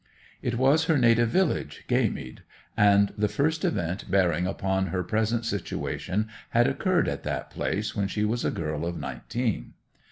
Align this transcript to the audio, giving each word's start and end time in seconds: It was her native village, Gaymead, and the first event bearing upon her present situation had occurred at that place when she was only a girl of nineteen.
It 0.41 0.55
was 0.57 0.85
her 0.85 0.97
native 0.97 1.29
village, 1.29 1.83
Gaymead, 1.87 2.39
and 2.75 3.13
the 3.19 3.27
first 3.27 3.63
event 3.63 4.09
bearing 4.09 4.47
upon 4.47 4.87
her 4.87 5.03
present 5.03 5.45
situation 5.45 6.27
had 6.49 6.65
occurred 6.65 7.07
at 7.07 7.21
that 7.21 7.51
place 7.51 7.95
when 7.95 8.07
she 8.07 8.25
was 8.25 8.43
only 8.43 8.55
a 8.55 8.59
girl 8.63 8.87
of 8.87 8.97
nineteen. 8.99 9.73